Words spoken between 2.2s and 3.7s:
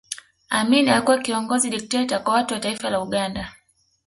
watu wa taifa la Uganda